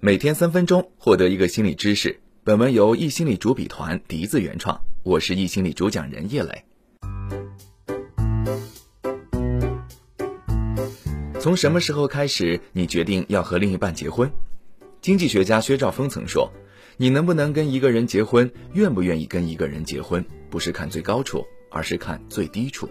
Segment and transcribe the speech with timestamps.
[0.00, 2.20] 每天三分钟，获得一个心理知识。
[2.44, 6.64] 本文由易心理主笔团笛子原创，我是易心理主讲人叶磊。
[11.40, 14.30] 从什么时候开始，你决定要和另一半结婚？
[15.00, 16.52] 经济学家薛兆丰曾说
[16.96, 22.88] ：“你能不能跟一个人结婚，愿不愿意跟一个人结婚，不是看最高处，而是看最低处。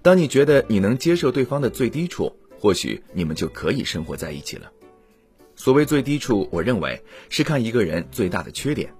[0.00, 4.70] 当你觉得你能接受对方的最低处，或许你们就可以生活在一起了。”
[5.56, 8.92] 所谓最低处，我认为是看一个人最大的缺点。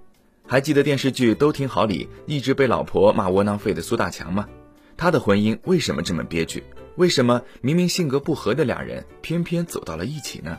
[0.47, 4.47] 还记得电视剧《都挺好》里一直被老婆骂窝囊废的苏大强吗？
[4.95, 6.63] 他的婚姻为什么这么憋屈？
[6.95, 10.57] 为什么明明性格不合的俩人偏偏走到了一起呢？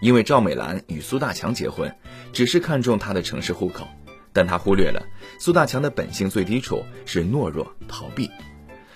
[0.00, 1.92] 因为赵美兰与苏大强结婚，
[2.32, 3.88] 只是看中他的城市户口，
[4.32, 5.04] 但他忽略了
[5.40, 8.30] 苏大强的本性最低处是懦弱逃避，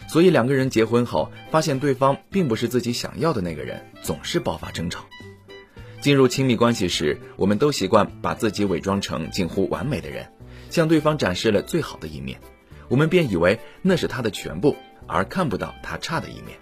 [0.08, 5.04] 所以两个人结婚后发现对方并不是自己想要的那个人，总是爆发争吵。
[6.02, 10.26] 进入亲密关系时，我们都习惯把自己伪装成近乎完美的人，
[10.68, 12.40] 向对方展示了最好的一面，
[12.88, 16.58] 我们便以为那是他的全部，而看不到他差的一面。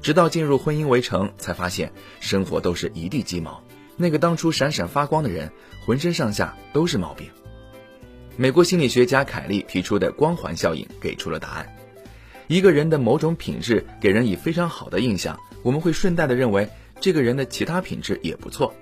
[0.00, 3.62] 直到进入婚姻围城，才发现生活都是一地鸡毛，
[3.98, 5.52] 那个当初闪闪发光的人，
[5.84, 7.28] 浑身上下都是毛病。
[8.38, 11.76] 美国心理学家凯利提出的光环效应给出了答案：
[12.46, 16.66] 一个人的某种品质给人以非常好的印象，我们会顺带的认为。
[17.04, 18.72] 这个人的其他品质也不错，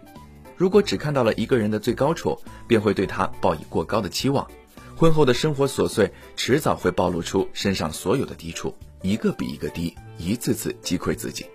[0.56, 4.48] 如果只看到了一个人的最高处，便会对他抱以过高的期望，
[4.94, 11.46] 婚后的生活琐碎迟早会暴露出身上所有的低处，一个比一个低，一次次击溃自己。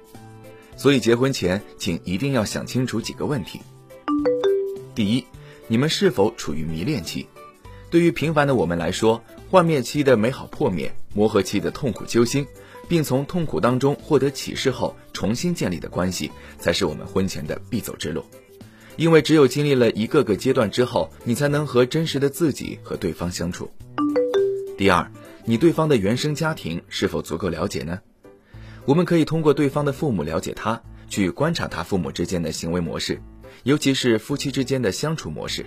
[0.75, 3.61] 所以结婚前，请一定要想清楚几个问题：
[4.93, 5.25] 第一，
[5.69, 7.27] 你们是否处于迷恋期？
[7.89, 12.45] 对于平凡的我们来说，幻灭期的美好破灭，磨合期的痛苦揪心。
[12.87, 18.23] 并从痛苦当中获得启示后，重新建立的关系，才是我们婚前的必走之路。
[18.95, 23.69] 因为只有经历了一个个阶段之后，你才能和真实的自己和对方相处。
[24.77, 25.11] 第二，
[25.45, 27.99] 你对方的原生家庭是否足够了解呢？
[28.85, 33.21] 我们可以通过对方的父母了解他，去观察他父母之间的行为模式，
[33.63, 35.65] 尤其是夫妻之间的相处模式，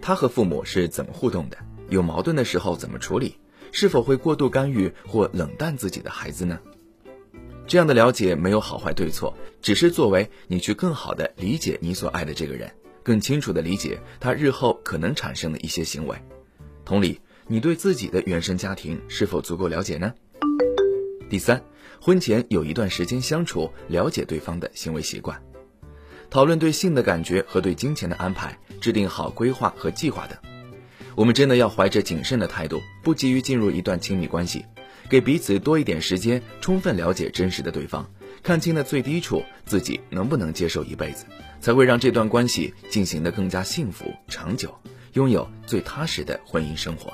[0.00, 1.58] 他和父母是怎么互动的，
[1.88, 3.36] 有矛盾的时候怎么处理。
[3.72, 6.58] 是否会过度干预或冷淡自己的孩子呢？
[7.66, 9.32] 这样的了解没有好坏对错，
[9.62, 12.68] 只是作为你去更好的理解你所爱的这个人，
[13.02, 16.16] 更清楚的理解他日后可能产生的一些行为。
[16.84, 20.12] 同理，你对自己的原生家庭是否足够了解呢？
[21.28, 21.62] 第三，
[22.00, 25.40] 婚前有一段时间相处，了解对方的行为习惯，
[26.28, 30.36] 讨论对性的感觉和对金钱的安排，制定好规划和计划等。
[31.20, 34.64] 我们真的要怀着谨慎的态度，不急于进入一段亲密关系，
[35.06, 38.10] 给彼此多一点时间，充分了解真实的对方，
[38.42, 41.26] 看清了最低处，自己能不能接受一辈子，
[41.60, 44.74] 才会让这段关系进行的更加幸福长久，
[45.12, 47.12] 拥有最踏实的婚姻生活。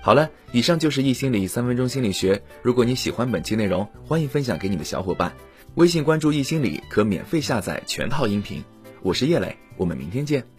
[0.00, 2.40] 好了，以上就是易心理三分钟心理学。
[2.62, 5.32] 如果你喜欢本期内容，欢迎分享给你的小伙伴，
[5.74, 8.62] 微信关注易心理可免费下载全套音频。
[9.02, 10.57] 我是叶磊，我们明天见。